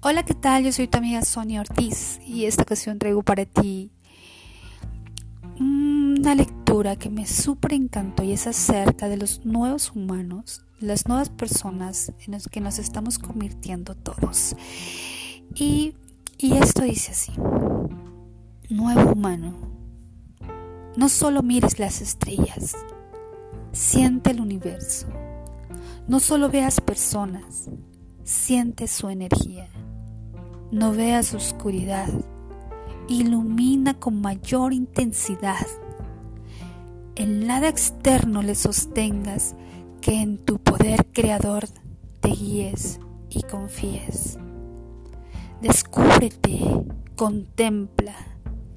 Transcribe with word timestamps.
Hola, 0.00 0.24
¿qué 0.24 0.34
tal? 0.34 0.62
Yo 0.62 0.70
soy 0.70 0.86
tu 0.86 0.96
amiga 0.98 1.22
Sonia 1.22 1.60
Ortiz 1.60 2.20
y 2.24 2.44
esta 2.44 2.62
ocasión 2.62 3.00
traigo 3.00 3.24
para 3.24 3.44
ti 3.46 3.90
una 5.58 6.36
lectura 6.36 6.94
que 6.94 7.10
me 7.10 7.26
súper 7.26 7.72
encantó 7.72 8.22
y 8.22 8.30
es 8.30 8.46
acerca 8.46 9.08
de 9.08 9.16
los 9.16 9.44
nuevos 9.44 9.90
humanos, 9.90 10.64
las 10.78 11.08
nuevas 11.08 11.30
personas 11.30 12.12
en 12.24 12.30
las 12.30 12.46
que 12.46 12.60
nos 12.60 12.78
estamos 12.78 13.18
convirtiendo 13.18 13.96
todos. 13.96 14.54
Y, 15.56 15.94
y 16.38 16.52
esto 16.58 16.82
dice 16.82 17.10
así, 17.10 17.32
nuevo 18.70 19.14
humano, 19.14 19.52
no 20.96 21.08
solo 21.08 21.42
mires 21.42 21.80
las 21.80 22.00
estrellas, 22.00 22.76
siente 23.72 24.30
el 24.30 24.40
universo, 24.40 25.08
no 26.06 26.20
solo 26.20 26.48
veas 26.50 26.80
personas, 26.80 27.68
siente 28.28 28.88
su 28.88 29.08
energía. 29.08 29.70
No 30.70 30.92
veas 30.92 31.32
oscuridad, 31.32 32.08
ilumina 33.08 33.94
con 33.94 34.20
mayor 34.20 34.74
intensidad. 34.74 35.66
En 37.14 37.46
nada 37.46 37.68
externo 37.68 38.42
le 38.42 38.54
sostengas 38.54 39.56
que 40.02 40.20
en 40.20 40.36
tu 40.36 40.58
poder 40.58 41.06
creador 41.10 41.68
te 42.20 42.28
guíes 42.28 43.00
y 43.30 43.44
confíes. 43.44 44.38
Descúbrete, 45.62 46.60
contempla, 47.16 48.14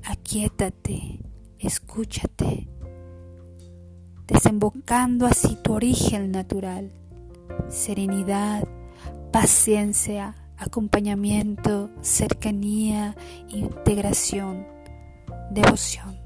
aquietate, 0.06 1.20
escúchate, 1.60 2.70
desembocando 4.28 5.26
así 5.28 5.58
tu 5.62 5.74
origen 5.74 6.32
natural, 6.32 6.94
serenidad, 7.68 8.64
paciencia, 9.32 10.36
acompañamiento, 10.58 11.90
cercanía, 12.02 13.16
integración, 13.50 14.68
devoción, 15.50 16.20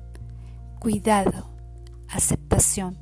cuidado, 0.80 1.50
aceptación, 2.10 2.98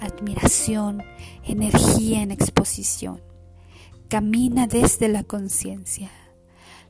admiración, 0.00 1.02
energía 1.44 2.22
en 2.22 2.30
exposición. 2.30 3.22
Camina 4.08 4.66
desde 4.66 5.08
la 5.08 5.22
conciencia, 5.22 6.10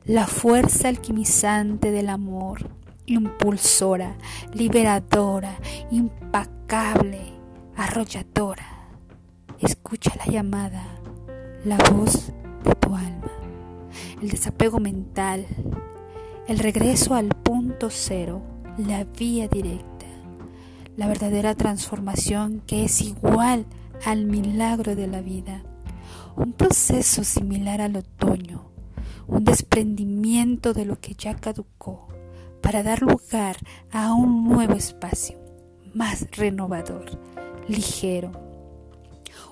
la 0.05 0.25
fuerza 0.25 0.87
alquimizante 0.87 1.91
del 1.91 2.09
amor, 2.09 2.69
impulsora, 3.05 4.15
liberadora, 4.53 5.57
impacable, 5.91 7.33
arrolladora. 7.75 8.87
Escucha 9.59 10.13
la 10.15 10.31
llamada, 10.31 10.85
la 11.65 11.77
voz 11.91 12.28
el 14.21 14.29
desapego 14.29 14.79
mental, 14.79 15.45
el 16.47 16.59
regreso 16.59 17.15
al 17.15 17.29
punto 17.29 17.89
cero, 17.89 18.41
la 18.77 19.03
vía 19.03 19.47
directa, 19.47 20.05
la 20.97 21.07
verdadera 21.07 21.55
transformación 21.55 22.61
que 22.65 22.83
es 22.85 23.01
igual 23.01 23.65
al 24.05 24.25
milagro 24.25 24.95
de 24.95 25.07
la 25.07 25.21
vida, 25.21 25.63
un 26.35 26.53
proceso 26.53 27.23
similar 27.23 27.81
al 27.81 27.95
otoño, 27.95 28.69
un 29.27 29.45
desprendimiento 29.45 30.73
de 30.73 30.85
lo 30.85 30.99
que 30.99 31.13
ya 31.13 31.35
caducó 31.35 32.07
para 32.61 32.83
dar 32.83 33.01
lugar 33.01 33.57
a 33.91 34.13
un 34.13 34.43
nuevo 34.43 34.73
espacio, 34.73 35.37
más 35.93 36.27
renovador, 36.31 37.19
ligero, 37.67 38.31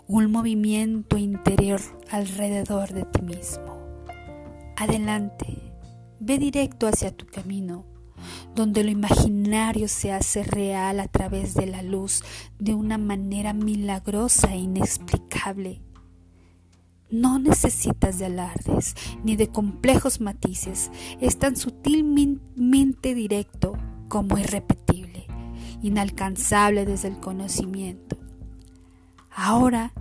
un 0.07 0.31
movimiento 0.31 1.17
interior 1.17 1.79
alrededor 2.09 2.93
de 2.93 3.03
ti 3.03 3.21
mismo. 3.21 3.76
Adelante, 4.79 5.57
ve 6.19 6.37
directo 6.37 6.87
hacia 6.87 7.09
tu 7.09 7.25
camino, 7.25 7.83
donde 8.53 8.83
lo 8.83 8.91
imaginario 8.91 9.87
se 9.87 10.11
hace 10.11 10.43
real 10.43 10.99
a 10.99 11.07
través 11.07 11.55
de 11.55 11.65
la 11.65 11.81
luz 11.81 12.23
de 12.59 12.75
una 12.75 12.99
manera 12.99 13.53
milagrosa 13.53 14.53
e 14.53 14.57
inexplicable. 14.57 15.81
No 17.09 17.39
necesitas 17.39 18.19
de 18.19 18.27
alardes 18.27 18.93
ni 19.23 19.35
de 19.35 19.47
complejos 19.47 20.21
matices, 20.21 20.91
es 21.19 21.39
tan 21.39 21.55
sutilmente 21.55 23.15
directo 23.15 23.79
como 24.09 24.37
irrepetible, 24.37 25.25
inalcanzable 25.81 26.85
desde 26.85 27.07
el 27.07 27.17
conocimiento. 27.17 28.15
Ahora 29.31 29.91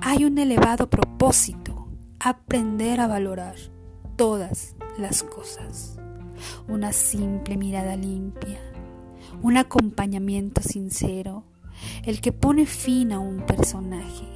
hay 0.00 0.24
un 0.24 0.38
elevado 0.38 0.88
propósito, 0.88 1.90
aprender 2.18 3.00
a 3.00 3.08
valorar 3.08 3.75
todas 4.16 4.74
las 4.98 5.22
cosas. 5.22 5.96
Una 6.68 6.92
simple 6.92 7.56
mirada 7.56 7.96
limpia, 7.96 8.58
un 9.42 9.56
acompañamiento 9.56 10.62
sincero, 10.62 11.44
el 12.04 12.20
que 12.20 12.32
pone 12.32 12.66
fin 12.66 13.12
a 13.12 13.20
un 13.20 13.44
personaje, 13.44 14.26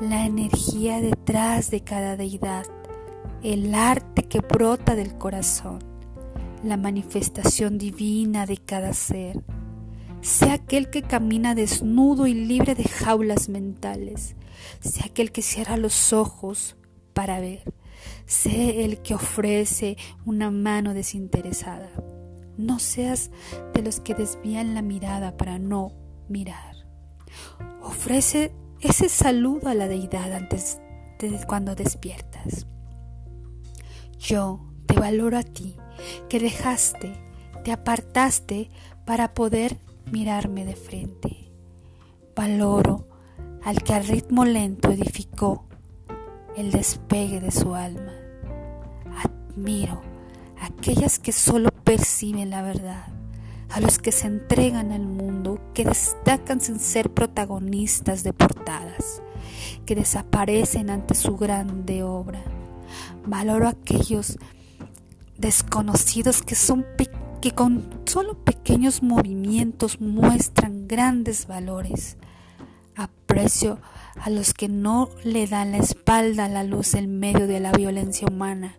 la 0.00 0.24
energía 0.26 1.00
detrás 1.00 1.70
de 1.70 1.80
cada 1.80 2.16
deidad, 2.16 2.64
el 3.42 3.74
arte 3.74 4.22
que 4.22 4.40
brota 4.40 4.94
del 4.94 5.18
corazón, 5.18 5.80
la 6.62 6.76
manifestación 6.76 7.76
divina 7.78 8.46
de 8.46 8.56
cada 8.56 8.92
ser. 8.92 9.42
Sea 10.20 10.54
aquel 10.54 10.88
que 10.88 11.02
camina 11.02 11.54
desnudo 11.54 12.26
y 12.26 12.34
libre 12.34 12.74
de 12.74 12.84
jaulas 12.84 13.48
mentales, 13.48 14.36
sea 14.80 15.06
aquel 15.06 15.32
que 15.32 15.42
cierra 15.42 15.76
los 15.76 16.12
ojos 16.14 16.76
para 17.12 17.40
ver, 17.40 17.62
Sé 18.26 18.84
el 18.84 19.02
que 19.02 19.14
ofrece 19.14 19.96
una 20.24 20.50
mano 20.50 20.94
desinteresada. 20.94 21.90
No 22.56 22.78
seas 22.78 23.30
de 23.74 23.82
los 23.82 24.00
que 24.00 24.14
desvían 24.14 24.74
la 24.74 24.82
mirada 24.82 25.36
para 25.36 25.58
no 25.58 25.92
mirar. 26.28 26.76
Ofrece 27.82 28.52
ese 28.80 29.08
saludo 29.08 29.68
a 29.68 29.74
la 29.74 29.88
deidad 29.88 30.32
antes 30.32 30.78
de 31.18 31.44
cuando 31.46 31.74
despiertas. 31.74 32.66
Yo 34.18 34.60
te 34.86 34.94
valoro 34.94 35.38
a 35.38 35.42
ti, 35.42 35.76
que 36.28 36.38
dejaste, 36.38 37.12
te 37.64 37.72
apartaste 37.72 38.70
para 39.04 39.34
poder 39.34 39.78
mirarme 40.10 40.64
de 40.64 40.76
frente. 40.76 41.52
Valoro 42.36 43.08
al 43.62 43.82
que 43.82 43.94
al 43.94 44.06
ritmo 44.06 44.44
lento 44.44 44.90
edificó 44.90 45.66
el 46.56 46.70
despegue 46.70 47.40
de 47.40 47.50
su 47.50 47.74
alma. 47.74 48.12
Admiro 49.16 50.02
a 50.60 50.66
aquellas 50.66 51.18
que 51.18 51.32
solo 51.32 51.70
perciben 51.84 52.50
la 52.50 52.62
verdad, 52.62 53.06
a 53.70 53.80
los 53.80 53.98
que 53.98 54.12
se 54.12 54.26
entregan 54.26 54.92
al 54.92 55.06
mundo, 55.06 55.60
que 55.74 55.84
destacan 55.84 56.60
sin 56.60 56.78
ser 56.78 57.10
protagonistas 57.10 58.22
de 58.22 58.32
portadas, 58.32 59.22
que 59.86 59.94
desaparecen 59.94 60.90
ante 60.90 61.14
su 61.14 61.36
grande 61.36 62.02
obra. 62.02 62.42
Valoro 63.26 63.66
a 63.66 63.70
aquellos 63.70 64.38
desconocidos 65.38 66.42
que 66.42 66.54
son 66.54 66.86
que 67.40 67.50
con 67.50 68.00
solo 68.06 68.42
pequeños 68.42 69.02
movimientos 69.02 70.00
muestran 70.00 70.88
grandes 70.88 71.46
valores. 71.46 72.16
Aprecio 73.34 73.80
a 74.20 74.30
los 74.30 74.54
que 74.54 74.68
no 74.68 75.10
le 75.24 75.48
dan 75.48 75.72
la 75.72 75.78
espalda 75.78 76.44
a 76.44 76.48
la 76.48 76.62
luz 76.62 76.94
en 76.94 77.18
medio 77.18 77.48
de 77.48 77.58
la 77.58 77.72
violencia 77.72 78.28
humana. 78.30 78.78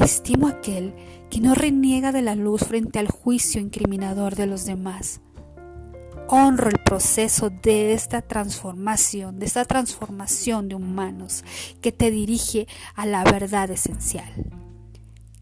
Estimo 0.00 0.48
aquel 0.48 0.96
que 1.30 1.38
no 1.38 1.54
reniega 1.54 2.10
de 2.10 2.22
la 2.22 2.34
luz 2.34 2.62
frente 2.62 2.98
al 2.98 3.06
juicio 3.06 3.60
incriminador 3.60 4.34
de 4.34 4.46
los 4.46 4.64
demás. 4.64 5.20
Honro 6.26 6.70
el 6.70 6.80
proceso 6.80 7.50
de 7.50 7.92
esta 7.92 8.20
transformación, 8.20 9.38
de 9.38 9.46
esta 9.46 9.64
transformación 9.64 10.68
de 10.68 10.74
humanos 10.74 11.44
que 11.80 11.92
te 11.92 12.10
dirige 12.10 12.66
a 12.96 13.06
la 13.06 13.22
verdad 13.22 13.70
esencial. 13.70 14.50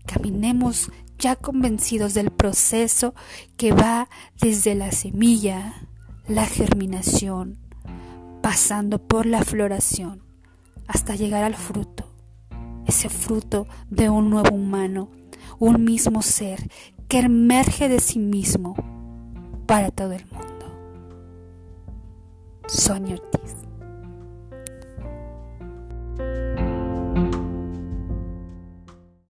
Caminemos 0.04 0.90
ya 1.18 1.36
convencidos 1.36 2.12
del 2.12 2.30
proceso 2.30 3.14
que 3.56 3.72
va 3.72 4.10
desde 4.42 4.74
la 4.74 4.92
semilla, 4.92 5.88
la 6.28 6.44
germinación, 6.44 7.69
pasando 8.42 8.98
por 8.98 9.26
la 9.26 9.42
floración 9.44 10.22
hasta 10.86 11.14
llegar 11.14 11.44
al 11.44 11.54
fruto, 11.54 12.04
ese 12.86 13.08
fruto 13.08 13.66
de 13.90 14.08
un 14.10 14.30
nuevo 14.30 14.54
humano, 14.54 15.10
un 15.58 15.84
mismo 15.84 16.22
ser 16.22 16.68
que 17.08 17.20
emerge 17.20 17.88
de 17.88 18.00
sí 18.00 18.18
mismo 18.18 18.74
para 19.66 19.90
todo 19.90 20.12
el 20.12 20.26
mundo. 20.26 20.50
Sonia 22.66 23.14
Ortiz. 23.14 23.69